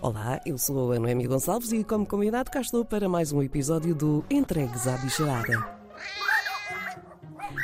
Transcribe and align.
Olá, 0.00 0.40
eu 0.46 0.56
sou 0.56 0.92
a 0.92 0.98
Noemi 1.00 1.26
Gonçalves 1.26 1.72
e, 1.72 1.82
como 1.82 2.06
combinado, 2.06 2.52
cá 2.52 2.60
estou 2.60 2.84
para 2.84 3.08
mais 3.08 3.32
um 3.32 3.42
episódio 3.42 3.96
do 3.96 4.24
Entregues 4.30 4.86
à 4.86 4.96
Bicharada. 4.96 5.76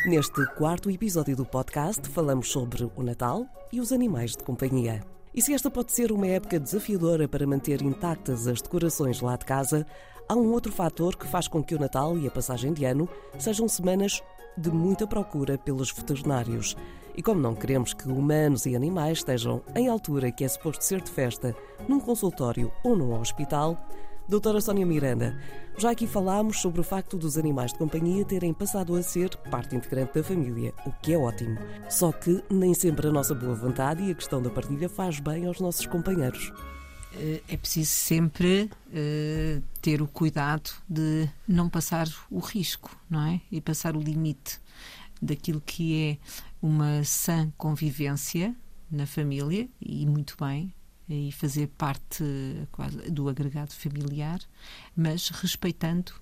Neste 0.07 0.45
quarto 0.57 0.91
episódio 0.91 1.37
do 1.37 1.47
podcast, 1.47 2.09
falamos 2.09 2.51
sobre 2.51 2.91
o 2.97 3.03
Natal 3.05 3.47
e 3.73 3.81
os 3.81 3.93
animais 3.93 4.33
de 4.33 4.43
companhia. 4.43 5.01
E 5.33 5.41
se 5.41 5.55
esta 5.55 5.71
pode 5.71 5.93
ser 5.93 6.11
uma 6.11 6.27
época 6.27 6.59
desafiadora 6.59 7.29
para 7.29 7.47
manter 7.47 7.83
intactas 7.83 8.49
as 8.49 8.61
decorações 8.61 9.21
lá 9.21 9.37
de 9.37 9.45
casa, 9.45 9.87
há 10.29 10.35
um 10.35 10.51
outro 10.51 10.73
fator 10.73 11.17
que 11.17 11.29
faz 11.29 11.47
com 11.47 11.63
que 11.63 11.77
o 11.77 11.79
Natal 11.79 12.19
e 12.19 12.27
a 12.27 12.33
passagem 12.33 12.73
de 12.73 12.85
ano 12.85 13.09
sejam 13.39 13.69
semanas 13.69 14.21
de 14.57 14.73
muita 14.73 15.07
procura 15.07 15.57
pelos 15.57 15.93
veterinários. 15.93 16.77
E 17.19 17.23
como 17.23 17.41
não 17.41 17.53
queremos 17.53 17.93
que 17.93 18.07
humanos 18.09 18.65
e 18.65 18.77
animais 18.77 19.19
estejam 19.19 19.61
em 19.75 19.89
altura 19.89 20.31
que 20.31 20.45
é 20.45 20.49
suposto 20.49 20.85
ser 20.85 21.01
de 21.01 21.11
festa, 21.11 21.53
num 21.89 21.99
consultório 21.99 22.71
ou 22.85 22.95
num 22.95 23.13
hospital, 23.13 23.77
Doutora 24.29 24.61
Sónia 24.61 24.87
Miranda, 24.87 25.37
já 25.77 25.91
aqui 25.91 26.07
falámos 26.07 26.61
sobre 26.61 26.81
o 26.81 26.85
facto 26.85 27.19
dos 27.19 27.37
animais 27.37 27.73
de 27.73 27.79
companhia 27.81 28.25
terem 28.25 28.55
passado 28.55 28.95
a 28.95 29.03
ser 29.03 29.35
parte 29.51 29.75
integrante 29.75 30.15
da 30.15 30.23
família, 30.23 30.73
o 30.87 30.93
que 30.93 31.13
é 31.13 31.19
ótimo. 31.19 31.59
Só 31.91 32.13
que 32.13 32.41
nem 32.49 32.73
sempre 32.73 33.09
a 33.09 33.11
nossa 33.11 33.35
boa 33.35 33.53
vontade 33.57 34.05
e 34.05 34.13
a 34.13 34.15
questão 34.15 34.41
da 34.41 34.51
partilha 34.51 34.89
faz 34.89 35.19
bem 35.19 35.45
aos 35.45 35.59
nossos 35.59 35.87
companheiros. 35.87 36.53
Eh, 37.15 37.43
é 37.49 37.57
preciso 37.57 37.91
sempre 37.91 38.71
uh, 38.91 39.63
ter 39.83 40.01
o 40.01 40.07
cuidado 40.07 40.71
de 40.89 41.29
não 41.49 41.69
passar 41.69 42.07
o 42.31 42.39
risco, 42.39 42.97
não 43.11 43.27
é? 43.27 43.41
E 43.51 43.61
passar 43.61 43.97
o 43.97 44.01
limite 44.01 44.61
daquilo 45.21 45.61
que 45.61 46.03
é 46.03 46.19
uma 46.61 47.05
sã 47.05 47.51
convivência 47.57 48.55
na 48.91 49.07
família, 49.07 49.69
e 49.81 50.07
muito 50.07 50.37
bem, 50.39 50.73
e 51.09 51.33
fazer 51.33 51.69
parte 51.69 52.25
quase 52.71 53.11
do 53.11 53.29
agregado 53.29 53.73
familiar, 53.73 54.41
mas 54.97 55.29
respeitando 55.29 56.13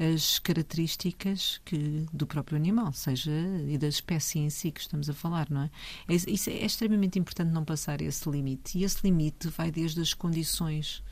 as 0.00 0.38
características 0.38 1.60
que, 1.62 2.06
do 2.10 2.26
próprio 2.26 2.56
animal, 2.56 2.90
seja 2.92 3.30
e 3.68 3.76
da 3.76 3.86
espécie 3.86 4.38
em 4.38 4.48
si 4.48 4.70
que 4.70 4.80
estamos 4.80 5.10
a 5.10 5.12
falar, 5.12 5.50
não 5.50 5.62
é? 5.62 5.70
é 6.08 6.14
é, 6.14 6.52
é 6.62 6.64
extremamente 6.64 7.18
importante 7.18 7.52
não 7.52 7.66
passar 7.66 8.00
esse 8.00 8.28
limite. 8.28 8.78
E 8.78 8.84
esse 8.84 8.98
limite 9.02 9.48
vai 9.48 9.70
desde 9.70 10.00
as 10.00 10.14
condições 10.14 11.02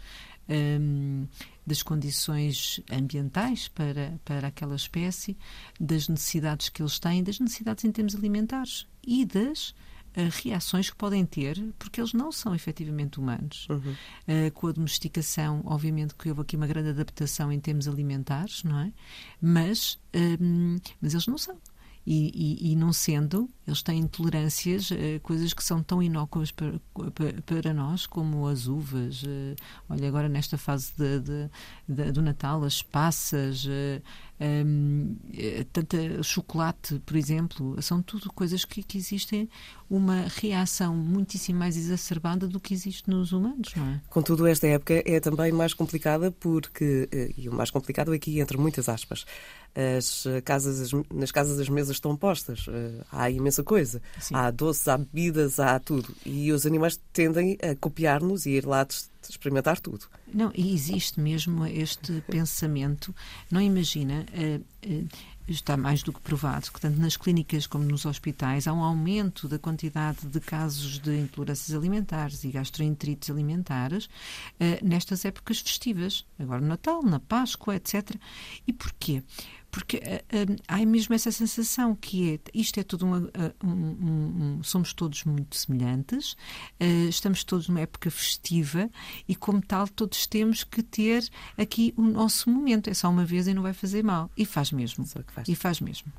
um, 0.48 1.26
das 1.66 1.82
condições 1.82 2.80
ambientais 2.90 3.68
para, 3.68 4.18
para 4.24 4.48
aquela 4.48 4.76
espécie, 4.76 5.36
das 5.78 6.08
necessidades 6.08 6.68
que 6.68 6.82
eles 6.82 6.98
têm, 6.98 7.22
das 7.22 7.38
necessidades 7.38 7.84
em 7.84 7.92
termos 7.92 8.14
alimentares 8.14 8.86
e 9.06 9.24
das 9.24 9.74
reações 10.42 10.90
que 10.90 10.96
podem 10.96 11.24
ter, 11.24 11.62
porque 11.78 12.00
eles 12.00 12.12
não 12.12 12.32
são 12.32 12.54
efetivamente 12.54 13.18
humanos. 13.20 13.68
Uhum. 13.68 13.92
Uh, 14.26 14.50
com 14.52 14.66
a 14.66 14.72
domesticação, 14.72 15.62
obviamente 15.64 16.14
que 16.14 16.28
houve 16.28 16.40
aqui 16.42 16.56
uma 16.56 16.66
grande 16.66 16.90
adaptação 16.90 17.52
em 17.52 17.60
termos 17.60 17.86
alimentares, 17.86 18.64
não 18.64 18.78
é? 18.80 18.92
Mas, 19.40 19.98
um, 20.40 20.76
mas 21.00 21.14
eles 21.14 21.26
não 21.26 21.38
são. 21.38 21.56
E, 22.10 22.32
e, 22.34 22.72
e, 22.72 22.74
não 22.74 22.90
sendo, 22.90 23.50
eles 23.66 23.82
têm 23.82 23.98
intolerâncias, 23.98 24.90
uh, 24.90 25.20
coisas 25.22 25.52
que 25.52 25.62
são 25.62 25.82
tão 25.82 26.02
inócuas 26.02 26.50
para, 26.50 26.72
para, 27.44 27.74
nós, 27.74 28.06
como 28.06 28.46
as 28.46 28.66
uvas. 28.66 29.22
Uh, 29.22 29.54
olha, 29.90 30.08
agora 30.08 30.26
nesta 30.26 30.56
fase 30.56 30.90
de, 30.96 31.20
de, 31.20 31.50
de, 31.86 32.10
do 32.10 32.22
Natal, 32.22 32.64
as 32.64 32.80
passas, 32.80 33.66
uh, 33.66 34.02
um, 34.40 35.16
tanta 35.72 36.22
chocolate, 36.22 37.00
por 37.04 37.16
exemplo, 37.16 37.80
são 37.82 38.00
tudo 38.02 38.32
coisas 38.32 38.64
que, 38.64 38.82
que 38.82 38.96
existem 38.96 39.48
uma 39.90 40.26
reação 40.28 40.94
muitíssimo 40.94 41.58
mais 41.58 41.76
exacerbada 41.76 42.46
do 42.46 42.60
que 42.60 42.74
existe 42.74 43.08
nos 43.08 43.32
humanos, 43.32 43.74
não 43.74 43.86
é? 43.86 44.00
Contudo, 44.08 44.46
esta 44.46 44.66
época 44.66 45.02
é 45.04 45.18
também 45.18 45.50
mais 45.50 45.74
complicada 45.74 46.30
porque, 46.30 47.08
e 47.36 47.48
o 47.48 47.54
mais 47.54 47.70
complicado 47.70 48.12
aqui 48.12 48.38
entre 48.38 48.56
muitas 48.58 48.88
aspas, 48.88 49.24
as 49.74 50.24
casas, 50.44 50.90
nas 51.12 51.30
casas 51.30 51.58
as 51.60 51.68
mesas 51.68 51.96
estão 51.96 52.16
postas, 52.16 52.66
eh, 52.68 53.04
há 53.12 53.30
imensa 53.30 53.62
coisa. 53.62 54.02
Sim. 54.18 54.34
Há 54.34 54.50
doces, 54.50 54.88
há 54.88 54.98
bebidas, 54.98 55.60
há 55.60 55.78
tudo. 55.78 56.14
E 56.24 56.50
os 56.52 56.66
animais 56.66 56.98
tendem 57.12 57.56
a 57.62 57.76
copiar-nos 57.76 58.46
e 58.46 58.50
ir 58.50 58.66
lá 58.66 58.86
experimentar 59.30 59.80
tudo. 59.80 60.06
Não, 60.32 60.50
e 60.54 60.72
existe 60.72 61.20
mesmo 61.20 61.66
este 61.66 62.20
pensamento. 62.22 63.14
Não 63.50 63.60
imagina, 63.60 64.26
uh, 64.32 64.64
uh, 64.86 65.08
está 65.48 65.76
mais 65.76 66.02
do 66.02 66.12
que 66.12 66.20
provado, 66.20 66.70
que 66.70 66.80
tanto 66.80 67.00
nas 67.00 67.16
clínicas 67.16 67.66
como 67.66 67.84
nos 67.84 68.04
hospitais 68.04 68.66
há 68.66 68.72
um 68.72 68.82
aumento 68.82 69.48
da 69.48 69.58
quantidade 69.58 70.26
de 70.26 70.40
casos 70.40 70.98
de 70.98 71.20
intolerâncias 71.20 71.76
alimentares 71.76 72.44
e 72.44 72.50
gastroenterites 72.50 73.30
alimentares 73.30 74.06
uh, 74.06 74.84
nestas 74.84 75.24
épocas 75.24 75.60
festivas, 75.60 76.24
agora 76.38 76.60
no 76.60 76.68
Natal, 76.68 77.02
na 77.02 77.20
Páscoa, 77.20 77.76
etc. 77.76 78.14
E 78.66 78.72
porquê? 78.72 79.22
Porque 79.70 79.98
uh, 79.98 80.52
uh, 80.52 80.56
há 80.66 80.84
mesmo 80.84 81.14
essa 81.14 81.30
sensação 81.30 81.94
que 81.94 82.34
é 82.34 82.40
isto 82.54 82.80
é 82.80 82.82
tudo 82.82 83.06
uh, 83.06 83.30
um, 83.62 83.68
um, 83.68 84.58
um, 84.58 84.62
somos 84.62 84.92
todos 84.92 85.24
muito 85.24 85.56
semelhantes, 85.56 86.36
estamos 87.08 87.44
todos 87.44 87.68
numa 87.68 87.80
época 87.80 88.10
festiva 88.10 88.90
e 89.28 89.34
como 89.34 89.60
tal 89.60 89.86
todos 89.88 90.26
temos 90.26 90.64
que 90.64 90.82
ter 90.82 91.28
aqui 91.56 91.92
o 91.96 92.02
nosso 92.02 92.50
momento. 92.50 92.88
É 92.90 92.94
só 92.94 93.08
uma 93.08 93.24
vez 93.24 93.46
e 93.46 93.54
não 93.54 93.62
vai 93.62 93.72
fazer 93.72 94.02
mal 94.02 94.30
e 94.36 94.44
faz 94.44 94.72
mesmo. 94.72 95.04
Faz. 95.06 95.48
E 95.48 95.54
faz 95.54 95.80
mesmo. 95.80 96.12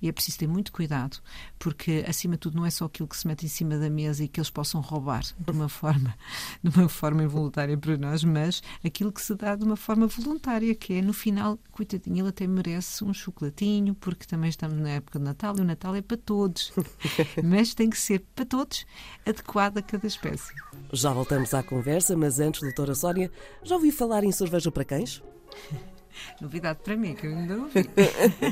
E 0.00 0.08
é 0.08 0.12
preciso 0.12 0.38
ter 0.38 0.46
muito 0.46 0.72
cuidado, 0.72 1.18
porque 1.58 2.04
acima 2.06 2.34
de 2.34 2.40
tudo 2.40 2.56
não 2.56 2.66
é 2.66 2.70
só 2.70 2.84
aquilo 2.84 3.08
que 3.08 3.16
se 3.16 3.26
mete 3.26 3.46
em 3.46 3.48
cima 3.48 3.78
da 3.78 3.88
mesa 3.88 4.24
e 4.24 4.28
que 4.28 4.38
eles 4.38 4.50
possam 4.50 4.80
roubar 4.80 5.22
de 5.38 5.50
uma 5.50 5.68
forma, 5.68 6.14
de 6.62 6.78
uma 6.78 6.88
forma 6.88 7.22
involuntária 7.22 7.76
para 7.76 7.96
nós, 7.96 8.22
mas 8.22 8.62
aquilo 8.84 9.10
que 9.10 9.22
se 9.22 9.34
dá 9.34 9.56
de 9.56 9.64
uma 9.64 9.76
forma 9.76 10.06
voluntária, 10.06 10.74
que 10.74 10.94
é 10.94 11.02
no 11.02 11.12
final, 11.12 11.58
coitadinho, 11.72 12.20
ele 12.20 12.28
até 12.28 12.46
merece 12.46 13.04
um 13.04 13.14
chocolatinho, 13.14 13.94
porque 13.94 14.26
também 14.26 14.50
estamos 14.50 14.78
na 14.78 14.90
época 14.90 15.18
de 15.18 15.24
Natal 15.24 15.56
e 15.56 15.60
o 15.60 15.64
Natal 15.64 15.94
é 15.94 16.02
para 16.02 16.16
todos. 16.16 16.72
mas 17.42 17.74
tem 17.74 17.88
que 17.88 17.98
ser 17.98 18.24
para 18.34 18.44
todos 18.44 18.86
adequado 19.24 19.78
a 19.78 19.82
cada 19.82 20.06
espécie. 20.06 20.52
Já 20.92 21.12
voltamos 21.12 21.54
à 21.54 21.62
conversa, 21.62 22.16
mas 22.16 22.38
antes, 22.38 22.60
doutora 22.60 22.94
Sónia, 22.94 23.30
já 23.62 23.74
ouvi 23.74 23.90
falar 23.90 24.24
em 24.24 24.32
cerveja 24.32 24.70
para 24.70 24.84
cães? 24.84 25.22
Novidade 26.40 26.80
para 26.82 26.96
mim, 26.96 27.14
que 27.14 27.26
eu 27.26 27.36
ainda 27.36 27.56
não 27.56 27.68
vi. 27.68 27.88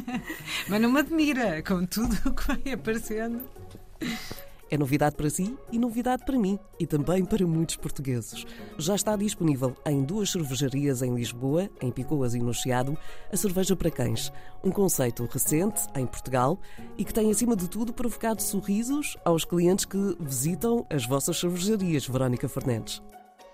Mas 0.68 0.80
não 0.80 0.92
me 0.92 1.00
admira, 1.00 1.62
com 1.62 1.84
tudo 1.86 2.16
o 2.26 2.34
que 2.34 2.46
vai 2.46 2.72
aparecendo. 2.72 3.42
É 4.70 4.78
novidade 4.78 5.14
para 5.14 5.30
si 5.30 5.56
e 5.70 5.78
novidade 5.78 6.24
para 6.24 6.38
mim 6.38 6.58
e 6.80 6.86
também 6.86 7.24
para 7.24 7.46
muitos 7.46 7.76
portugueses. 7.76 8.44
Já 8.78 8.94
está 8.94 9.14
disponível 9.14 9.76
em 9.86 10.02
duas 10.02 10.32
cervejarias 10.32 11.02
em 11.02 11.14
Lisboa, 11.14 11.70
em 11.80 11.92
Picoas 11.92 12.34
e 12.34 12.40
no 12.40 12.52
Chiado, 12.52 12.98
a 13.30 13.36
cerveja 13.36 13.76
para 13.76 13.90
cães. 13.90 14.32
Um 14.64 14.70
conceito 14.70 15.28
recente 15.30 15.82
em 15.94 16.06
Portugal 16.06 16.58
e 16.98 17.04
que 17.04 17.14
tem, 17.14 17.30
acima 17.30 17.54
de 17.54 17.68
tudo, 17.68 17.92
provocado 17.92 18.42
sorrisos 18.42 19.16
aos 19.24 19.44
clientes 19.44 19.84
que 19.84 20.16
visitam 20.18 20.86
as 20.90 21.06
vossas 21.06 21.38
cervejarias, 21.38 22.08
Verónica 22.08 22.48
Fernandes. 22.48 23.02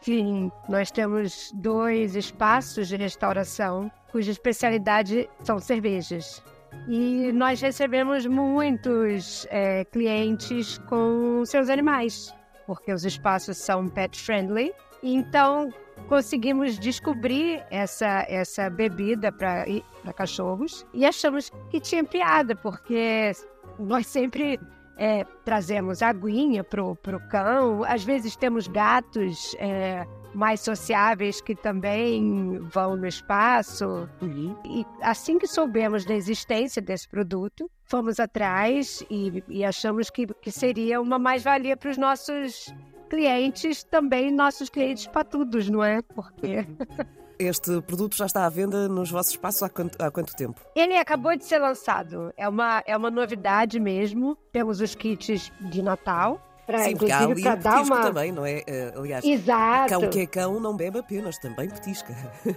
Sim, 0.00 0.50
nós 0.68 0.90
temos 0.90 1.52
dois 1.54 2.16
espaços 2.16 2.88
de 2.88 2.96
restauração 2.96 3.90
cuja 4.10 4.30
especialidade 4.30 5.28
são 5.42 5.58
cervejas. 5.58 6.42
E 6.88 7.30
nós 7.32 7.60
recebemos 7.60 8.26
muitos 8.26 9.46
é, 9.50 9.84
clientes 9.84 10.78
com 10.88 11.44
seus 11.44 11.68
animais, 11.68 12.34
porque 12.66 12.92
os 12.92 13.04
espaços 13.04 13.58
são 13.58 13.88
pet 13.88 14.18
friendly. 14.18 14.72
Então, 15.02 15.70
conseguimos 16.08 16.78
descobrir 16.78 17.64
essa, 17.70 18.24
essa 18.28 18.70
bebida 18.70 19.30
para 19.30 19.66
cachorros 20.14 20.86
e 20.94 21.04
achamos 21.04 21.50
que 21.70 21.80
tinha 21.80 22.04
piada, 22.04 22.56
porque 22.56 23.32
nós 23.78 24.06
sempre 24.06 24.58
é, 25.00 25.24
trazemos 25.46 26.02
aguinha 26.02 26.62
pro, 26.62 26.94
pro 26.96 27.18
cão. 27.28 27.82
Às 27.84 28.04
vezes 28.04 28.36
temos 28.36 28.68
gatos 28.68 29.56
é, 29.58 30.06
mais 30.34 30.60
sociáveis 30.60 31.40
que 31.40 31.54
também 31.54 32.58
vão 32.70 32.96
no 32.96 33.06
espaço. 33.06 34.06
Uhum. 34.20 34.54
E 34.62 34.86
assim 35.00 35.38
que 35.38 35.46
soubemos 35.46 36.04
da 36.04 36.14
existência 36.14 36.82
desse 36.82 37.08
produto, 37.08 37.70
fomos 37.86 38.20
atrás 38.20 39.02
e, 39.10 39.42
e 39.48 39.64
achamos 39.64 40.10
que, 40.10 40.26
que 40.26 40.52
seria 40.52 41.00
uma 41.00 41.18
mais-valia 41.18 41.78
para 41.78 41.90
os 41.90 41.96
nossos 41.96 42.66
clientes, 43.08 43.82
também 43.82 44.30
nossos 44.30 44.68
clientes 44.68 45.06
patudos, 45.06 45.70
não 45.70 45.82
é? 45.82 46.02
Porque 46.02 46.66
Este 47.40 47.80
produto 47.80 48.14
já 48.14 48.26
está 48.26 48.44
à 48.44 48.50
venda 48.50 48.86
nos 48.86 49.10
vossos 49.10 49.32
espaços 49.32 49.62
há 49.62 49.70
quanto, 49.70 49.96
há 49.98 50.10
quanto 50.10 50.36
tempo? 50.36 50.60
Ele 50.76 50.94
acabou 50.98 51.34
de 51.34 51.42
ser 51.42 51.58
lançado. 51.58 52.30
É 52.36 52.46
uma, 52.46 52.82
é 52.86 52.94
uma 52.94 53.10
novidade 53.10 53.80
mesmo. 53.80 54.36
Temos 54.52 54.78
os 54.82 54.94
kits 54.94 55.50
de 55.58 55.80
Natal. 55.80 56.38
Pra, 56.66 56.80
Sim, 56.80 56.96
porque 56.96 57.10
há 57.10 57.20
ali 57.20 57.32
o 57.32 57.42
petisco 57.42 57.94
uma... 57.94 58.02
também, 58.02 58.30
não 58.30 58.44
é? 58.44 58.58
Uh, 58.58 59.00
aliás, 59.00 59.24
exato. 59.24 59.88
cão 59.88 60.08
que 60.10 60.20
é 60.20 60.26
cão 60.26 60.60
não 60.60 60.76
bebe 60.76 60.98
apenas, 60.98 61.38
também 61.38 61.70
petisca. 61.70 62.14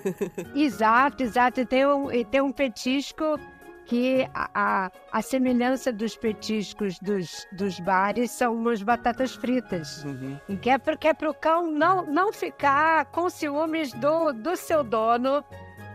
exato, 0.53 1.23
exato. 1.23 1.65
Tem 1.65 1.87
um, 1.87 2.09
tem 2.25 2.41
um 2.41 2.51
petisco 2.51 3.39
que 3.85 4.27
a, 4.33 4.49
a, 4.53 4.91
a, 5.11 5.21
semelhança 5.21 5.91
dos 5.91 6.15
petiscos 6.15 6.99
dos, 6.99 7.45
dos 7.51 7.79
bares 7.79 8.31
são 8.31 8.55
umas 8.55 8.81
batatas 8.81 9.35
fritas. 9.35 10.03
Uhum. 10.03 10.37
Que 10.61 10.69
é 10.69 10.77
para 11.13 11.29
o 11.29 11.33
cão 11.33 11.69
não, 11.69 12.05
não 12.05 12.31
ficar 12.31 13.05
com 13.05 13.29
ciúmes 13.29 13.93
do, 13.93 14.31
do 14.33 14.55
seu 14.55 14.83
dono 14.83 15.43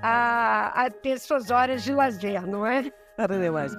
a, 0.03 0.85
a 0.85 0.91
ter 0.91 1.19
suas 1.19 1.51
horas 1.51 1.83
de 1.83 1.93
lazer, 1.93 2.47
não 2.47 2.67
é? 2.67 2.93
Nada 3.17 3.39
demais. 3.39 3.73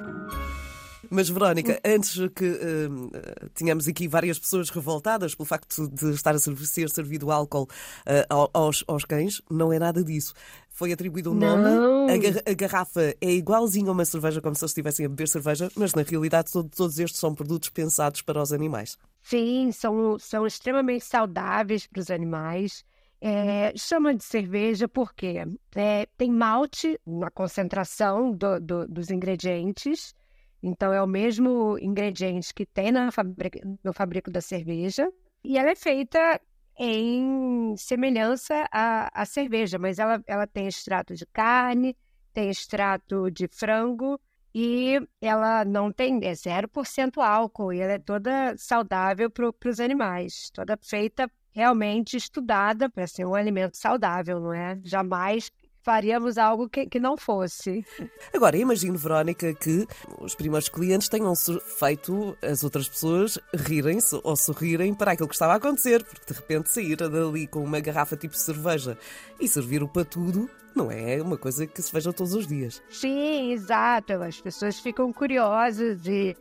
Mas, 1.09 1.29
Verónica, 1.29 1.79
antes 1.83 2.15
que 2.35 2.45
uh, 2.45 3.49
tínhamos 3.55 3.87
aqui 3.87 4.07
várias 4.07 4.37
pessoas 4.37 4.69
revoltadas 4.69 5.33
pelo 5.33 5.45
facto 5.45 5.87
de 5.87 6.11
estar 6.11 6.35
a 6.35 6.39
ser, 6.39 6.55
ser 6.57 6.89
servido 6.89 7.31
álcool 7.31 7.63
uh, 7.63 8.49
aos, 8.53 8.83
aos 8.87 9.05
cães, 9.05 9.41
não 9.49 9.73
é 9.73 9.79
nada 9.79 10.03
disso. 10.03 10.33
Foi 10.69 10.93
atribuído 10.93 11.31
um 11.31 11.33
nome, 11.33 11.65
a, 12.09 12.17
gar 12.17 12.41
a, 12.45 12.53
garrafa 12.53 13.15
é 13.19 13.31
igualzinha 13.31 13.89
a 13.89 13.91
uma 13.91 14.05
cerveja, 14.05 14.39
como 14.39 14.55
se 14.55 14.63
eles 14.63 14.71
estivessem 14.71 15.05
a 15.05 15.09
beber 15.09 15.27
cerveja, 15.27 15.69
mas 15.75 15.93
na 15.93 16.03
realidade 16.03 16.51
todo, 16.51 16.69
todos 16.69 16.99
estes 16.99 17.19
são 17.19 17.33
produtos 17.33 17.69
pensados 17.69 18.21
para 18.21 18.41
os 18.41 18.53
animais. 18.53 18.97
Sim, 19.21 19.71
são, 19.71 20.17
são 20.19 20.47
extremamente 20.47 21.03
saudáveis 21.03 21.85
para 21.85 21.99
os 21.99 22.09
animais. 22.09 22.85
É, 23.21 23.73
chama 23.75 24.15
de 24.15 24.23
cerveja 24.23 24.87
porque 24.87 25.43
é, 25.75 26.07
tem 26.17 26.31
malte 26.31 26.97
na 27.05 27.29
concentração 27.29 28.31
do, 28.31 28.59
do, 28.61 28.87
dos 28.87 29.09
ingredientes 29.09 30.15
então, 30.61 30.91
é 30.93 31.01
o 31.01 31.07
mesmo 31.07 31.77
ingrediente 31.79 32.53
que 32.53 32.65
tem 32.65 32.91
na 32.91 33.11
fabrica, 33.11 33.59
no 33.83 33.93
fabrico 33.93 34.29
da 34.29 34.41
cerveja. 34.41 35.11
E 35.43 35.57
ela 35.57 35.71
é 35.71 35.75
feita 35.75 36.39
em 36.77 37.75
semelhança 37.77 38.67
à, 38.71 39.21
à 39.21 39.25
cerveja, 39.25 39.77
mas 39.77 39.99
ela, 39.99 40.21
ela 40.27 40.47
tem 40.47 40.67
extrato 40.67 41.13
de 41.13 41.25
carne, 41.25 41.95
tem 42.33 42.49
extrato 42.49 43.29
de 43.31 43.47
frango 43.47 44.19
e 44.53 44.99
ela 45.21 45.63
não 45.65 45.91
tem, 45.91 46.17
é 46.23 46.31
0% 46.31 47.21
álcool 47.21 47.73
e 47.73 47.79
ela 47.79 47.93
é 47.93 47.99
toda 47.99 48.55
saudável 48.57 49.29
para 49.29 49.69
os 49.69 49.79
animais, 49.79 50.49
toda 50.53 50.77
feita 50.81 51.29
realmente 51.51 52.15
estudada 52.15 52.89
para 52.89 53.07
ser 53.07 53.25
um 53.25 53.35
alimento 53.35 53.75
saudável, 53.75 54.39
não 54.39 54.53
é? 54.53 54.79
Jamais 54.83 55.51
faríamos 55.81 56.37
algo 56.37 56.69
que, 56.69 56.85
que 56.85 56.99
não 56.99 57.17
fosse. 57.17 57.85
Agora, 58.33 58.57
imagino, 58.57 58.97
Verónica, 58.97 59.53
que 59.53 59.87
os 60.19 60.35
primeiros 60.35 60.69
clientes 60.69 61.09
tenham 61.09 61.33
feito 61.35 62.37
as 62.41 62.63
outras 62.63 62.87
pessoas 62.87 63.39
rirem-se 63.53 64.19
ou 64.23 64.35
sorrirem 64.35 64.93
para 64.93 65.11
aquilo 65.11 65.27
que 65.27 65.35
estava 65.35 65.53
a 65.53 65.57
acontecer, 65.57 66.03
porque 66.03 66.33
de 66.33 66.39
repente 66.39 66.69
sair 66.69 66.97
dali 66.97 67.47
com 67.47 67.63
uma 67.63 67.79
garrafa 67.79 68.15
tipo 68.15 68.35
cerveja 68.35 68.97
e 69.39 69.47
servir 69.47 69.81
o 69.83 69.87
patudo 69.87 70.49
não 70.75 70.91
é 70.91 71.21
uma 71.21 71.37
coisa 71.37 71.65
que 71.65 71.81
se 71.81 71.91
veja 71.91 72.13
todos 72.13 72.33
os 72.33 72.47
dias. 72.47 72.81
Sim, 72.89 73.51
exato. 73.51 74.13
As 74.13 74.39
pessoas 74.39 74.79
ficam 74.79 75.11
curiosas 75.11 76.05
e, 76.05 76.35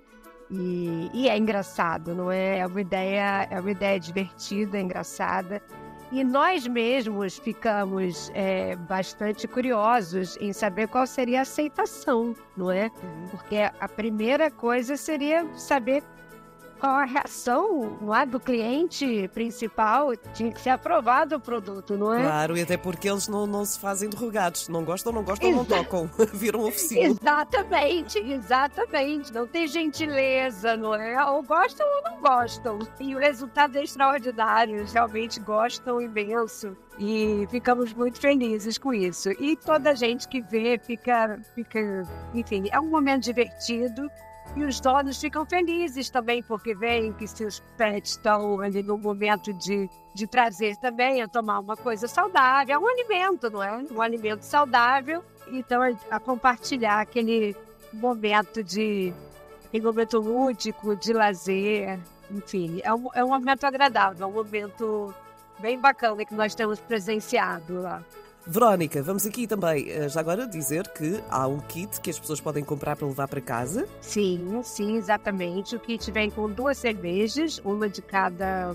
e, 0.50 1.11
e 1.14 1.29
é 1.29 1.37
engraçado, 1.37 2.14
não 2.14 2.31
é? 2.31 2.58
É 2.58 2.67
uma 2.67 2.81
ideia, 2.81 3.49
é 3.50 3.61
uma 3.61 3.70
ideia 3.70 3.99
divertida, 3.99 4.79
engraçada. 4.79 5.62
E 6.10 6.25
nós 6.25 6.66
mesmos 6.66 7.38
ficamos 7.38 8.31
é, 8.34 8.75
bastante 8.76 9.46
curiosos 9.46 10.38
em 10.40 10.55
saber 10.55 10.88
qual 10.88 11.06
seria 11.06 11.40
a 11.40 11.43
aceitação, 11.43 12.34
não 12.56 12.70
é? 12.70 12.90
Uhum. 13.02 13.28
Porque 13.31 13.56
a 13.56 13.88
primeira 13.88 14.50
coisa 14.50 14.96
seria 14.96 15.46
saber 15.55 16.02
qual 16.78 16.92
a 16.92 17.04
reação 17.04 17.98
não 18.00 18.14
é, 18.14 18.25
do 18.25 18.38
cliente 18.40 19.28
principal, 19.34 20.16
tinha 20.32 20.52
que 20.52 20.60
ser 20.60 20.70
aprovado 20.70 21.36
o 21.36 21.40
produto, 21.40 21.96
não 21.96 22.14
é? 22.14 22.22
Claro, 22.22 22.56
e 22.56 22.62
até 22.62 22.76
porque 22.76 23.08
eles 23.08 23.28
não, 23.28 23.46
não 23.46 23.64
se 23.64 23.78
fazem 23.78 24.08
derrogados. 24.08 24.69
Não 24.69 24.84
gostam, 24.84 25.12
não 25.12 25.22
gostam, 25.22 25.48
Exa 25.48 25.56
não 25.56 25.64
tocam. 25.64 26.10
Viram 26.32 26.64
oficina. 26.64 27.06
Exatamente, 27.06 28.19
exatamente. 28.19 29.32
Não 29.32 29.46
tem 29.46 29.66
gentileza, 29.66 30.76
não 30.76 30.94
é? 30.94 31.25
Ou 31.26 31.42
gostam 31.42 31.86
ou 31.86 32.02
não 32.02 32.20
gostam. 32.20 32.78
E 33.00 33.14
o 33.14 33.19
resultado 33.19 33.76
é 33.76 33.82
extraordinário. 33.82 34.84
Realmente 34.92 35.40
gostam 35.40 36.00
imenso. 36.00 36.76
E 36.98 37.46
ficamos 37.50 37.92
muito 37.94 38.20
felizes 38.20 38.76
com 38.76 38.92
isso. 38.92 39.31
E 39.40 39.56
toda 39.56 39.90
a 39.90 39.94
gente 39.94 40.26
que 40.28 40.40
vê 40.40 40.78
fica, 40.78 41.40
fica 41.54 42.04
enfim, 42.34 42.69
é 42.70 42.81
um 42.81 42.88
momento 42.88 43.24
divertido 43.24 44.10
e 44.58 44.64
os 44.64 44.81
donos 44.81 45.20
ficam 45.20 45.46
felizes 45.46 46.10
também, 46.10 46.43
porque 46.43 46.75
veem 46.75 47.12
que 47.12 47.28
seus 47.28 47.60
pets 47.76 48.12
estão 48.12 48.60
ali 48.60 48.82
no 48.82 48.99
momento 48.99 49.52
de, 49.52 49.88
de 50.12 50.26
prazer 50.26 50.76
também, 50.78 51.22
a 51.22 51.28
tomar 51.28 51.60
uma 51.60 51.76
coisa 51.76 52.08
saudável. 52.08 52.75
É 52.75 52.78
um 52.78 52.88
alimento, 52.88 53.49
não 53.49 53.62
é? 53.62 53.84
Um 53.88 54.02
alimento 54.02 54.43
saudável. 54.43 55.22
Então, 55.46 55.81
a, 55.81 56.16
a 56.16 56.19
compartilhar 56.19 57.00
aquele 57.00 57.55
momento 57.93 58.64
de. 58.64 59.12
momento 59.81 60.19
lúdico, 60.19 60.96
de 60.96 61.12
lazer. 61.12 61.96
Enfim, 62.28 62.81
é 62.82 62.93
um, 62.93 63.08
é 63.14 63.25
um 63.25 63.28
momento 63.28 63.64
agradável, 63.64 64.26
é 64.26 64.28
um 64.28 64.34
momento 64.34 65.14
bem 65.60 65.78
bacana 65.78 66.25
que 66.25 66.34
nós 66.34 66.52
temos 66.55 66.81
presenciado 66.81 67.81
lá. 67.81 68.02
Verónica, 68.50 69.02
vamos 69.02 69.26
aqui 69.26 69.46
também 69.46 69.90
eh, 69.90 70.08
já 70.08 70.20
agora 70.20 70.46
dizer 70.46 70.88
que 70.88 71.22
há 71.28 71.46
um 71.46 71.60
kit 71.60 72.00
que 72.00 72.08
as 72.08 72.18
pessoas 72.18 72.40
podem 72.40 72.64
comprar 72.64 72.96
para 72.96 73.06
levar 73.06 73.28
para 73.28 73.42
casa. 73.42 73.86
Sim, 74.00 74.62
sim, 74.64 74.96
exatamente. 74.96 75.76
O 75.76 75.78
kit 75.78 76.10
vem 76.10 76.30
com 76.30 76.50
duas 76.50 76.78
cervejas, 76.78 77.60
uma 77.62 77.90
de 77.90 78.00
cada 78.00 78.74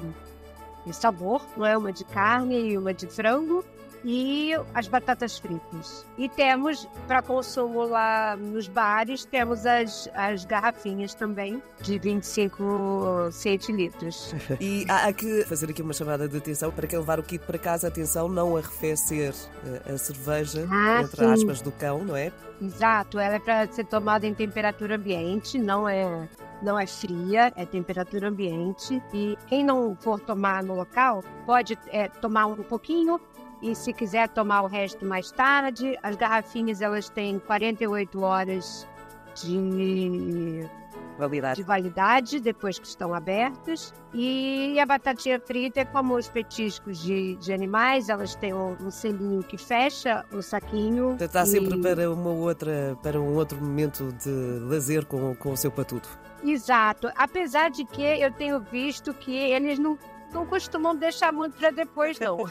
sabor, 0.91 1.41
não 1.57 1.65
é? 1.65 1.75
Uma 1.75 1.91
de 1.91 2.03
carne 2.03 2.69
e 2.69 2.77
uma 2.77 2.93
de 2.93 3.07
frango 3.07 3.65
e 4.03 4.53
as 4.73 4.87
batatas 4.87 5.37
fritas. 5.37 6.05
E 6.17 6.27
temos, 6.27 6.87
para 7.07 7.21
consumo 7.21 7.85
lá 7.85 8.35
nos 8.35 8.67
bares, 8.67 9.25
temos 9.25 9.65
as, 9.65 10.09
as 10.13 10.45
garrafinhas 10.45 11.13
também, 11.13 11.61
de 11.81 11.97
25 11.99 13.29
centilitros. 13.31 14.33
e 14.59 14.85
há, 14.89 15.11
que 15.13 15.43
fazer 15.45 15.69
aqui 15.69 15.81
uma 15.81 15.93
chamada 15.93 16.27
de 16.27 16.37
atenção 16.37 16.71
para 16.71 16.87
quem 16.87 16.99
levar 16.99 17.19
o 17.19 17.23
kit 17.23 17.45
para 17.45 17.57
casa, 17.57 17.87
atenção, 17.87 18.27
não 18.27 18.57
arrefecer 18.57 19.33
eh, 19.65 19.93
a 19.93 19.97
cerveja, 19.97 20.67
ah, 20.69 21.01
entre 21.01 21.25
sim. 21.25 21.31
aspas, 21.31 21.61
do 21.61 21.71
cão, 21.71 22.03
não 22.03 22.15
é? 22.15 22.31
Exato, 22.61 23.19
ela 23.19 23.35
é 23.35 23.39
para 23.39 23.67
ser 23.71 23.85
tomada 23.85 24.25
em 24.27 24.33
temperatura 24.33 24.95
ambiente, 24.95 25.57
não 25.57 25.87
é 25.87 26.27
não 26.61 26.79
é 26.79 26.87
fria, 26.87 27.51
é 27.57 27.65
temperatura 27.65 28.29
ambiente. 28.29 29.01
E 29.13 29.37
quem 29.47 29.63
não 29.65 29.95
for 29.97 30.19
tomar 30.19 30.63
no 30.63 30.73
local 30.73 31.21
pode 31.45 31.77
é, 31.87 32.07
tomar 32.07 32.45
um 32.45 32.55
pouquinho 32.55 33.19
e 33.63 33.73
se 33.73 33.93
quiser 33.93 34.27
tomar 34.27 34.61
o 34.63 34.67
resto 34.67 35.05
mais 35.05 35.31
tarde, 35.31 35.97
as 36.03 36.15
garrafinhas 36.17 36.81
elas 36.81 37.09
têm 37.09 37.39
48 37.39 38.21
horas 38.21 38.87
de 39.35 40.69
validade. 41.17 41.55
de 41.55 41.63
validade 41.63 42.39
depois 42.39 42.77
que 42.77 42.85
estão 42.85 43.13
abertas. 43.13 43.93
E 44.13 44.77
a 44.79 44.85
batatinha 44.85 45.39
frita 45.39 45.79
é 45.79 45.85
como 45.85 46.15
os 46.15 46.27
petiscos 46.27 47.01
de, 47.01 47.35
de 47.37 47.53
animais, 47.53 48.09
elas 48.09 48.35
têm 48.35 48.53
um, 48.53 48.75
um 48.81 48.91
selinho 48.91 49.41
que 49.41 49.57
fecha 49.57 50.25
o 50.31 50.41
saquinho. 50.41 51.15
Está 51.19 51.43
e... 51.43 51.47
sempre 51.47 51.81
para 51.81 52.11
uma 52.11 52.31
outra, 52.31 52.97
para 53.01 53.19
um 53.19 53.33
outro 53.33 53.57
momento 53.57 54.11
de 54.21 54.29
lazer 54.65 55.05
com, 55.05 55.33
com 55.35 55.53
o 55.53 55.57
seu 55.57 55.71
patudo. 55.71 56.07
Exato. 56.43 57.09
Apesar 57.15 57.71
de 57.71 57.85
que 57.85 58.01
eu 58.01 58.31
tenho 58.31 58.59
visto 58.59 59.13
que 59.13 59.33
eles 59.33 59.79
não 59.79 59.97
não 60.33 60.45
costumam 60.45 60.95
deixar 60.95 61.31
muito 61.31 61.57
para 61.57 61.71
depois, 61.71 62.19
não. 62.19 62.37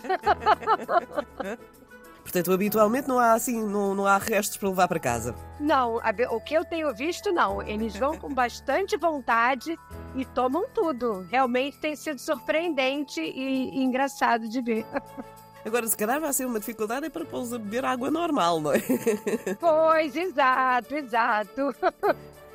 Portanto, 2.23 2.53
habitualmente 2.53 3.09
não 3.09 3.19
há 3.19 3.33
assim, 3.33 3.63
não, 3.67 3.95
não 3.95 4.07
há 4.07 4.17
restos 4.17 4.57
para 4.57 4.69
levar 4.69 4.87
para 4.89 5.01
casa. 5.01 5.35
Não, 5.59 5.97
o 6.31 6.41
que 6.41 6.55
eu 6.55 6.65
tenho 6.65 6.95
visto, 6.95 7.33
não. 7.33 7.61
Eles 7.63 7.97
vão 7.97 8.17
com 8.17 8.33
bastante 8.33 8.97
vontade 8.97 9.77
e 10.15 10.25
tomam 10.25 10.67
tudo. 10.73 11.27
Realmente 11.31 11.79
tem 11.79 11.97
sido 11.97 12.21
surpreendente 12.21 13.21
e, 13.21 13.77
e 13.77 13.83
engraçado 13.83 14.49
de 14.49 14.63
ver. 14.63 14.87
Agora, 15.65 15.87
se 15.87 15.97
calhar 15.97 16.21
vai 16.21 16.33
ser 16.33 16.45
uma 16.45 16.59
dificuldade 16.59 17.07
é 17.07 17.11
para 17.11 17.25
pô-los 17.25 17.53
a 17.53 17.59
beber 17.59 17.85
água 17.85 18.11
normal, 18.11 18.61
não 18.61 18.73
é? 18.73 18.79
Pois, 19.61 20.17
exato, 20.17 20.95
exato. 20.95 21.75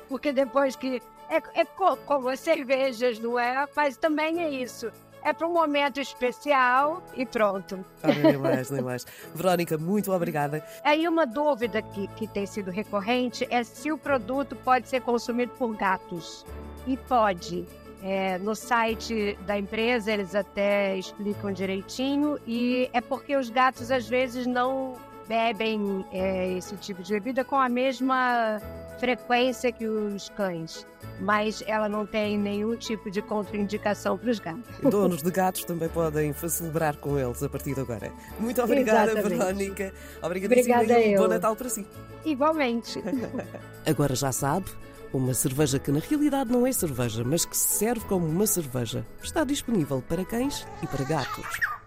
Porque 0.08 0.32
depois 0.32 0.76
que. 0.76 1.02
É, 1.30 1.60
é 1.60 1.64
como 2.06 2.28
as 2.28 2.40
cervejas, 2.40 3.18
não 3.18 3.38
é? 3.38 3.66
Mas 3.76 3.96
também 3.96 4.42
é 4.42 4.50
isso 4.50 4.90
é 5.22 5.32
para 5.32 5.46
um 5.46 5.52
momento 5.52 6.00
especial 6.00 7.02
e 7.16 7.24
pronto. 7.24 7.84
Ah, 8.02 8.08
nem 8.08 8.36
mais, 8.36 8.70
nem 8.70 8.82
mais. 8.82 9.06
Verónica, 9.34 9.76
muito 9.76 10.12
obrigada. 10.12 10.64
Aí 10.84 11.06
uma 11.08 11.26
dúvida 11.26 11.82
que, 11.82 12.06
que 12.08 12.26
tem 12.26 12.46
sido 12.46 12.70
recorrente 12.70 13.46
é 13.50 13.62
se 13.64 13.90
o 13.92 13.98
produto 13.98 14.56
pode 14.56 14.88
ser 14.88 15.00
consumido 15.02 15.52
por 15.58 15.74
gatos. 15.76 16.44
E 16.86 16.96
pode. 16.96 17.66
É, 18.02 18.38
no 18.38 18.54
site 18.54 19.36
da 19.44 19.58
empresa 19.58 20.12
eles 20.12 20.32
até 20.32 20.96
explicam 20.96 21.52
direitinho 21.52 22.38
e 22.46 22.88
é 22.92 23.00
porque 23.00 23.36
os 23.36 23.50
gatos 23.50 23.90
às 23.90 24.08
vezes 24.08 24.46
não 24.46 24.94
bebem 25.26 26.04
é, 26.12 26.52
esse 26.52 26.76
tipo 26.76 27.02
de 27.02 27.12
bebida 27.14 27.44
com 27.44 27.56
a 27.56 27.68
mesma 27.68 28.60
frequência 28.98 29.72
que 29.72 29.86
os 29.86 30.28
cães, 30.30 30.86
mas 31.20 31.62
ela 31.66 31.88
não 31.88 32.04
tem 32.06 32.38
nenhum 32.38 32.76
tipo 32.76 33.10
de 33.10 33.22
contraindicação 33.22 34.18
para 34.18 34.30
os 34.30 34.38
gatos. 34.38 34.62
Donos 34.82 35.22
de 35.22 35.30
gatos 35.30 35.64
também 35.64 35.88
podem 35.88 36.32
celebrar 36.32 36.96
com 36.96 37.18
eles 37.18 37.42
a 37.42 37.48
partir 37.48 37.74
de 37.74 37.80
agora. 37.80 38.12
Muito 38.38 38.62
obrigada, 38.62 39.12
Exatamente. 39.12 39.38
Verónica. 39.38 39.92
Obrigadíssima 40.22 40.76
Obrigada 40.76 41.00
e 41.00 41.16
um 41.16 41.22
bom. 41.22 41.28
Natal 41.28 41.56
para 41.56 41.68
si. 41.68 41.86
Igualmente. 42.24 43.02
Agora 43.86 44.14
já 44.14 44.32
sabe, 44.32 44.66
uma 45.12 45.32
cerveja 45.32 45.78
que 45.78 45.90
na 45.90 46.00
realidade 46.00 46.50
não 46.50 46.66
é 46.66 46.72
cerveja, 46.72 47.22
mas 47.24 47.44
que 47.44 47.56
serve 47.56 48.04
como 48.06 48.26
uma 48.26 48.46
cerveja, 48.46 49.06
está 49.22 49.44
disponível 49.44 50.02
para 50.06 50.24
cães 50.24 50.66
e 50.82 50.86
para 50.86 51.04
gatos. 51.04 51.77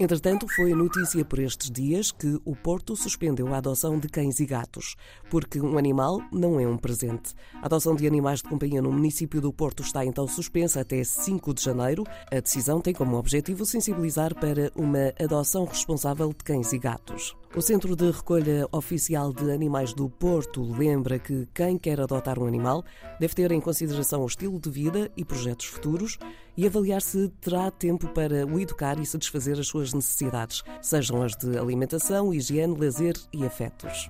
Entretanto, 0.00 0.48
foi 0.48 0.72
notícia 0.72 1.22
por 1.26 1.38
estes 1.40 1.70
dias 1.70 2.10
que 2.10 2.40
o 2.42 2.56
Porto 2.56 2.96
suspendeu 2.96 3.52
a 3.52 3.58
adoção 3.58 3.98
de 3.98 4.08
cães 4.08 4.40
e 4.40 4.46
gatos, 4.46 4.96
porque 5.28 5.60
um 5.60 5.76
animal 5.76 6.22
não 6.32 6.58
é 6.58 6.66
um 6.66 6.78
presente. 6.78 7.34
A 7.56 7.66
adoção 7.66 7.94
de 7.94 8.06
animais 8.06 8.38
de 8.38 8.48
companhia 8.48 8.80
no 8.80 8.90
município 8.90 9.42
do 9.42 9.52
Porto 9.52 9.82
está 9.82 10.02
então 10.02 10.26
suspensa 10.26 10.80
até 10.80 11.04
5 11.04 11.52
de 11.52 11.62
janeiro. 11.62 12.04
A 12.32 12.40
decisão 12.40 12.80
tem 12.80 12.94
como 12.94 13.18
objetivo 13.18 13.66
sensibilizar 13.66 14.34
para 14.34 14.72
uma 14.74 15.12
adoção 15.22 15.66
responsável 15.66 16.30
de 16.30 16.44
cães 16.44 16.72
e 16.72 16.78
gatos. 16.78 17.36
O 17.52 17.60
Centro 17.60 17.96
de 17.96 18.08
Recolha 18.12 18.68
Oficial 18.70 19.32
de 19.32 19.50
Animais 19.50 19.92
do 19.92 20.08
Porto 20.08 20.62
lembra 20.62 21.18
que 21.18 21.48
quem 21.52 21.76
quer 21.76 22.00
adotar 22.00 22.38
um 22.38 22.46
animal 22.46 22.84
deve 23.18 23.34
ter 23.34 23.50
em 23.50 23.60
consideração 23.60 24.22
o 24.22 24.26
estilo 24.26 24.60
de 24.60 24.70
vida 24.70 25.10
e 25.16 25.24
projetos 25.24 25.66
futuros 25.66 26.16
e 26.56 26.64
avaliar 26.64 27.02
se 27.02 27.28
terá 27.40 27.68
tempo 27.68 28.06
para 28.10 28.46
o 28.46 28.60
educar 28.60 29.00
e 29.00 29.04
satisfazer 29.04 29.58
as 29.58 29.66
suas 29.66 29.92
necessidades, 29.92 30.62
sejam 30.80 31.24
as 31.24 31.34
de 31.34 31.58
alimentação, 31.58 32.32
higiene, 32.32 32.78
lazer 32.78 33.16
e 33.32 33.44
afetos. 33.44 34.08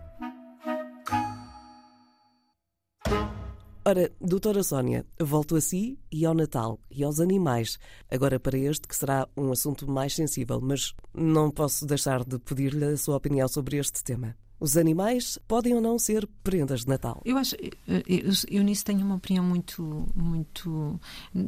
Ora, 3.90 4.08
doutora 4.20 4.62
Sónia, 4.62 5.04
volto 5.18 5.56
a 5.56 5.60
si 5.60 5.98
e 6.12 6.24
ao 6.24 6.32
Natal 6.32 6.78
e 6.92 7.02
aos 7.02 7.18
animais. 7.18 7.76
Agora 8.08 8.38
para 8.38 8.56
este 8.56 8.86
que 8.86 8.94
será 8.94 9.28
um 9.36 9.50
assunto 9.50 9.90
mais 9.90 10.14
sensível, 10.14 10.60
mas 10.60 10.94
não 11.12 11.50
posso 11.50 11.84
deixar 11.84 12.22
de 12.22 12.38
pedir-lhe 12.38 12.84
a 12.84 12.96
sua 12.96 13.16
opinião 13.16 13.48
sobre 13.48 13.78
este 13.78 14.04
tema. 14.04 14.36
Os 14.60 14.76
animais 14.76 15.40
podem 15.48 15.74
ou 15.74 15.80
não 15.80 15.98
ser 15.98 16.28
prendas 16.44 16.82
de 16.82 16.88
Natal? 16.88 17.20
Eu 17.24 17.36
acho, 17.36 17.56
eu, 17.56 18.00
eu, 18.06 18.30
eu 18.48 18.62
nisso 18.62 18.84
tenho 18.84 19.04
uma 19.04 19.16
opinião 19.16 19.44
muito, 19.44 20.06
muito. 20.14 21.00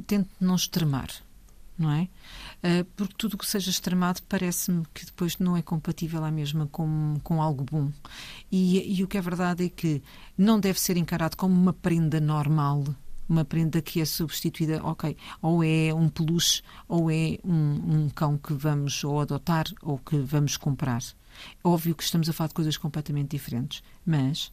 Tento 0.09 0.29
não 0.41 0.57
extremar, 0.57 1.11
não 1.83 1.91
é? 1.91 2.09
Uh, 2.63 2.85
porque 2.97 3.15
tudo 3.19 3.35
o 3.35 3.39
que 3.39 3.47
seja 3.47 3.71
extremado 3.71 4.23
parece-me 4.29 4.85
que 4.95 5.05
depois 5.05 5.39
não 5.39 5.57
é 5.57 5.63
compatível 5.63 6.25
à 6.25 6.31
mesma 6.31 6.67
com, 6.69 7.19
com 7.23 7.43
algo 7.43 7.65
bom. 7.65 7.91
E, 8.51 8.99
e 8.99 9.05
o 9.05 9.09
que 9.09 9.19
é 9.19 9.21
verdade 9.21 9.67
é 9.67 9.69
que 9.69 10.03
não 10.39 10.59
deve 10.59 10.81
ser 10.81 10.97
encarado 10.97 11.37
como 11.37 11.55
uma 11.55 11.73
prenda 11.73 12.21
normal. 12.21 12.85
Uma 13.29 13.45
prenda 13.45 13.81
que 13.81 14.01
é 14.01 14.05
substituída, 14.05 14.85
ok, 14.85 15.17
ou 15.41 15.65
é 15.65 15.95
um 15.95 16.09
peluche, 16.09 16.63
ou 16.87 17.11
é 17.11 17.39
um, 17.45 18.05
um 18.05 18.11
cão 18.11 18.37
que 18.37 18.53
vamos 18.53 19.03
ou 19.05 19.21
adotar 19.21 19.65
ou 19.81 19.99
que 19.99 20.19
vamos 20.19 20.57
comprar. 20.57 21.03
Óbvio 21.65 21.95
que 21.95 22.03
estamos 22.03 22.29
a 22.29 22.33
falar 22.33 22.49
de 22.49 22.55
coisas 22.55 22.77
completamente 22.77 23.31
diferentes, 23.31 23.83
mas 24.05 24.53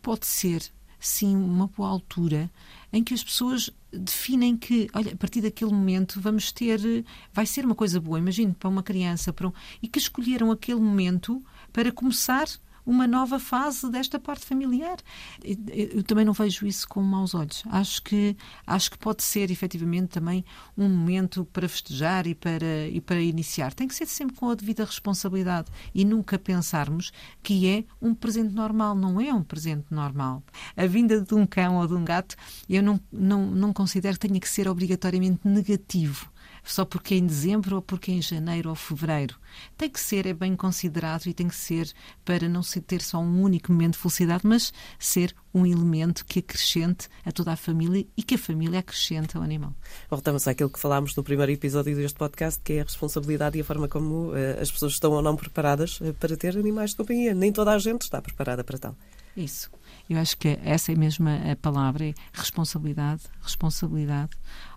pode 0.00 0.26
ser, 0.26 0.62
sim, 1.02 1.36
uma 1.36 1.66
boa 1.66 1.88
altura 1.88 2.50
em 2.92 3.02
que 3.02 3.12
as 3.12 3.24
pessoas 3.24 3.70
definem 3.92 4.56
que, 4.56 4.88
olha, 4.94 5.12
a 5.12 5.16
partir 5.16 5.40
daquele 5.40 5.72
momento 5.72 6.20
vamos 6.20 6.52
ter, 6.52 7.04
vai 7.32 7.44
ser 7.44 7.64
uma 7.64 7.74
coisa 7.74 8.00
boa, 8.00 8.18
imagino, 8.18 8.54
para 8.54 8.68
uma 8.68 8.82
criança, 8.82 9.32
para 9.32 9.48
um, 9.48 9.52
e 9.82 9.88
que 9.88 9.98
escolheram 9.98 10.50
aquele 10.50 10.80
momento 10.80 11.42
para 11.72 11.90
começar 11.90 12.46
uma 12.84 13.06
nova 13.06 13.38
fase 13.38 13.90
desta 13.90 14.18
parte 14.18 14.44
familiar. 14.44 14.96
Eu 15.44 16.02
também 16.02 16.24
não 16.24 16.32
vejo 16.32 16.66
isso 16.66 16.88
com 16.88 17.02
maus 17.02 17.34
olhos. 17.34 17.62
Acho 17.66 18.02
que, 18.02 18.36
acho 18.66 18.90
que 18.90 18.98
pode 18.98 19.22
ser, 19.22 19.50
efetivamente, 19.50 20.08
também 20.08 20.44
um 20.76 20.88
momento 20.88 21.44
para 21.46 21.68
festejar 21.68 22.26
e 22.26 22.34
para, 22.34 22.88
e 22.88 23.00
para 23.00 23.20
iniciar. 23.20 23.72
Tem 23.72 23.86
que 23.86 23.94
ser 23.94 24.06
sempre 24.06 24.36
com 24.36 24.50
a 24.50 24.54
devida 24.54 24.84
responsabilidade 24.84 25.70
e 25.94 26.04
nunca 26.04 26.38
pensarmos 26.38 27.12
que 27.42 27.68
é 27.68 27.84
um 28.00 28.14
presente 28.14 28.54
normal. 28.54 28.94
Não 28.94 29.20
é 29.20 29.32
um 29.32 29.42
presente 29.42 29.86
normal. 29.90 30.42
A 30.76 30.86
vinda 30.86 31.20
de 31.20 31.34
um 31.34 31.46
cão 31.46 31.76
ou 31.76 31.86
de 31.86 31.94
um 31.94 32.04
gato, 32.04 32.34
eu 32.68 32.82
não, 32.82 33.00
não, 33.12 33.46
não 33.46 33.72
considero 33.72 34.18
que 34.18 34.26
tenha 34.26 34.40
que 34.40 34.48
ser 34.48 34.68
obrigatoriamente 34.68 35.46
negativo 35.46 36.31
só 36.64 36.84
porque 36.84 37.14
é 37.14 37.16
em 37.18 37.26
dezembro 37.26 37.76
ou 37.76 37.82
porque 37.82 38.10
é 38.10 38.14
em 38.14 38.22
janeiro 38.22 38.70
ou 38.70 38.74
fevereiro. 38.74 39.36
Tem 39.76 39.88
que 39.88 40.00
ser, 40.00 40.26
é 40.26 40.32
bem 40.32 40.54
considerado 40.56 41.26
e 41.26 41.34
tem 41.34 41.48
que 41.48 41.54
ser 41.54 41.92
para 42.24 42.48
não 42.48 42.62
se 42.62 42.80
ter 42.80 43.02
só 43.02 43.18
um 43.18 43.42
único 43.42 43.72
momento 43.72 43.94
de 43.94 43.98
felicidade, 43.98 44.46
mas 44.46 44.72
ser 44.98 45.34
um 45.54 45.66
elemento 45.66 46.24
que 46.24 46.38
acrescente 46.38 47.08
a 47.24 47.32
toda 47.32 47.52
a 47.52 47.56
família 47.56 48.06
e 48.16 48.22
que 48.22 48.36
a 48.36 48.38
família 48.38 48.78
acrescente 48.78 49.36
ao 49.36 49.42
animal. 49.42 49.74
Voltamos 50.08 50.48
àquilo 50.48 50.70
que 50.70 50.78
falámos 50.78 51.14
no 51.14 51.22
primeiro 51.22 51.52
episódio 51.52 51.94
deste 51.94 52.18
podcast, 52.18 52.60
que 52.62 52.74
é 52.74 52.80
a 52.80 52.84
responsabilidade 52.84 53.58
e 53.58 53.60
a 53.60 53.64
forma 53.64 53.88
como 53.88 54.30
uh, 54.30 54.60
as 54.60 54.70
pessoas 54.70 54.92
estão 54.92 55.12
ou 55.12 55.22
não 55.22 55.36
preparadas 55.36 56.00
uh, 56.00 56.14
para 56.14 56.36
ter 56.36 56.56
animais 56.56 56.90
de 56.90 56.96
companhia. 56.96 57.34
Nem 57.34 57.52
toda 57.52 57.72
a 57.72 57.78
gente 57.78 58.02
está 58.02 58.22
preparada 58.22 58.64
para 58.64 58.78
tal. 58.78 58.96
Isso. 59.36 59.70
Eu 60.08 60.18
acho 60.18 60.36
que 60.36 60.58
essa 60.62 60.92
é 60.92 60.94
mesmo 60.94 61.28
a 61.28 61.56
palavra, 61.56 62.06
é 62.06 62.14
responsabilidade, 62.32 63.22
responsabilidade. 63.40 64.32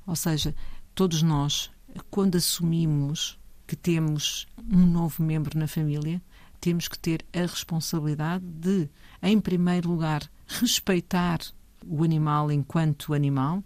Ou 0.07 0.15
seja, 0.15 0.55
todos 0.95 1.21
nós, 1.21 1.69
quando 2.09 2.37
assumimos 2.37 3.37
que 3.67 3.75
temos 3.75 4.47
um 4.57 4.87
novo 4.87 5.21
membro 5.21 5.59
na 5.59 5.67
família, 5.67 6.21
temos 6.61 6.87
que 6.87 6.97
ter 6.97 7.23
a 7.33 7.41
responsabilidade 7.41 8.45
de, 8.45 8.89
em 9.21 9.39
primeiro 9.39 9.89
lugar, 9.89 10.23
respeitar 10.47 11.39
o 11.85 12.03
animal 12.03 12.49
enquanto 12.49 13.13
animal. 13.13 13.61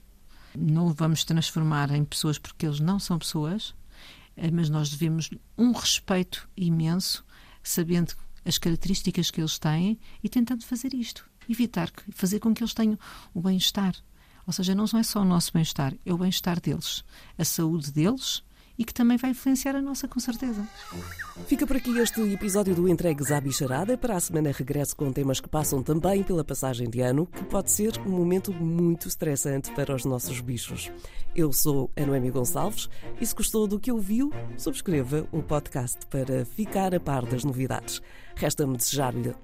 Não 0.58 0.88
o 0.88 0.94
vamos 0.94 1.24
transformar 1.24 1.92
em 1.92 2.04
pessoas 2.04 2.40
porque 2.40 2.66
eles 2.66 2.80
não 2.80 3.00
são 3.00 3.20
pessoas, 3.20 3.76
mas 4.52 4.68
nós 4.70 4.90
devemos 4.90 5.30
um 5.56 5.72
respeito 5.72 6.50
imenso, 6.58 7.24
sabendo 7.62 8.16
as 8.44 8.58
características 8.58 9.30
que 9.30 9.40
eles 9.40 9.60
têm 9.60 10.00
e 10.24 10.28
tentando 10.28 10.66
fazer 10.66 10.96
isto. 10.96 11.30
Evitar 11.48 11.92
fazer 12.12 12.40
com 12.40 12.54
que 12.56 12.64
eles 12.64 12.74
tenham 12.74 12.98
o 13.34 13.42
bem-estar. 13.42 13.94
Ou 14.50 14.54
seja, 14.54 14.74
não 14.74 14.86
é 14.86 15.04
só 15.04 15.22
o 15.22 15.26
nosso 15.26 15.54
bem-estar, 15.54 15.94
é 16.04 16.12
o 16.12 16.18
bem-estar 16.18 16.60
deles, 16.60 17.04
a 17.38 17.46
saúde 17.46 17.92
deles 17.92 18.44
e 18.80 18.86
que 18.86 18.94
também 18.94 19.18
vai 19.18 19.32
influenciar 19.32 19.76
a 19.76 19.82
nossa, 19.82 20.08
com 20.08 20.22
certeza. 20.22 20.66
Fica 21.48 21.68
por 21.68 21.76
aqui 21.76 22.00
este 22.00 22.22
episódio 22.22 22.74
do 22.74 22.88
Entregues 22.88 23.30
à 23.30 23.42
Bicharada. 23.42 23.98
Para 23.98 24.16
a 24.16 24.20
semana 24.22 24.54
regresso 24.54 24.96
com 24.96 25.12
temas 25.12 25.42
que 25.42 25.50
passam 25.50 25.84
também 25.84 26.24
pela 26.24 26.46
passagem 26.46 26.90
de 26.90 27.02
ano, 27.02 27.26
que 27.26 27.44
pode 27.44 27.70
ser 27.70 28.00
um 28.06 28.12
momento 28.12 28.54
muito 28.54 29.10
estressante 29.10 29.70
para 29.72 29.94
os 29.94 30.06
nossos 30.06 30.40
bichos. 30.40 30.90
Eu 31.36 31.52
sou 31.52 31.92
a 31.98 32.06
Noemi 32.06 32.32
Gonçalves 32.32 32.90
e 33.20 33.26
se 33.26 33.36
gostou 33.36 33.68
do 33.68 33.80
que 33.80 33.92
ouviu, 33.92 34.32
subscreva 34.58 35.28
o 35.30 35.44
podcast 35.44 36.06
para 36.08 36.46
ficar 36.46 36.96
a 36.96 37.02
par 37.02 37.26
das 37.26 37.44
novidades. 37.44 38.02
Resta-me 38.36 38.78
desejar-lhe 38.78 39.36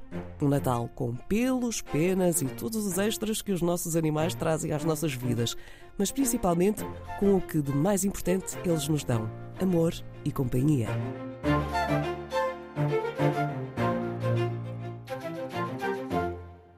um 0.42 0.48
Natal 0.48 0.90
com 0.96 1.14
pelos, 1.14 1.82
penas 1.82 2.42
e 2.42 2.46
todos 2.46 2.86
os 2.86 2.98
extras 2.98 3.42
que 3.42 3.52
os 3.52 3.62
nossos 3.62 3.98
animais 3.98 4.34
trazem 4.34 4.72
às 4.72 4.86
nossas 4.86 5.14
vidas, 5.14 5.58
mas 5.98 6.12
principalmente 6.12 6.84
com 7.20 7.36
o 7.36 7.42
que 7.42 7.62
de 7.62 7.72
mais 7.72 8.04
importante 8.04 8.58
eles 8.66 8.88
nos 8.88 9.04
dão: 9.04 9.30
amor 9.62 9.94
e 10.24 10.32
companhia. 10.32 10.90